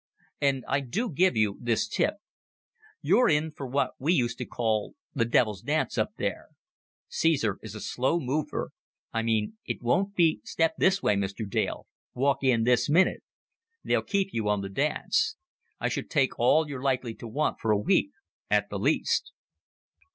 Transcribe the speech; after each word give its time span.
And 0.41 0.65
I 0.67 0.79
do 0.79 1.11
give 1.11 1.35
you 1.37 1.59
this 1.61 1.87
tip. 1.87 2.15
You're 3.03 3.29
in 3.29 3.51
for 3.51 3.67
what 3.67 3.91
we 3.99 4.13
used 4.13 4.39
to 4.39 4.47
call 4.47 4.95
the 5.13 5.25
devil's 5.25 5.61
dance 5.61 5.95
up 5.95 6.09
there. 6.17 6.47
Cæsar 7.07 7.57
is 7.61 7.75
a 7.75 7.79
slow 7.79 8.19
mover. 8.19 8.71
I 9.13 9.21
mean, 9.21 9.59
it 9.63 9.83
won't 9.83 10.15
be 10.15 10.41
'Step 10.43 10.73
this 10.79 11.03
way, 11.03 11.15
Mr. 11.15 11.47
Dale. 11.47 11.85
Walk 12.15 12.39
in 12.43 12.63
this 12.63 12.89
minute.' 12.89 13.21
They'll 13.83 14.01
keep 14.01 14.29
you 14.31 14.49
on 14.49 14.61
the 14.61 14.69
dance. 14.69 15.35
I 15.79 15.87
should 15.87 16.09
take 16.09 16.39
all 16.39 16.67
you're 16.67 16.81
likely 16.81 17.13
to 17.13 17.27
want 17.27 17.59
for 17.61 17.69
a 17.69 17.77
week 17.77 18.09
at 18.49 18.71
the 18.71 18.79
least." 18.79 19.31